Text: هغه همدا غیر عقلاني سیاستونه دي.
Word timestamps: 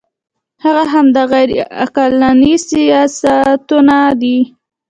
هغه 0.63 0.83
همدا 0.93 1.23
غیر 1.31 1.49
عقلاني 1.83 2.53
سیاستونه 2.67 3.99
دي. 4.21 4.37